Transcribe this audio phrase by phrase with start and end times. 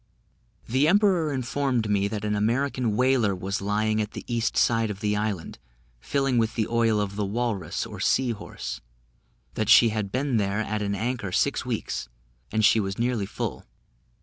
[0.67, 4.99] The emperor informed me that an American whaler was lying at the east side of
[4.99, 5.59] the island,
[5.99, 8.81] filling with the oil of the walrus, or sea horse;
[9.53, 12.09] that she had been there at an anchor six weeks,
[12.51, 13.67] and was nearly full.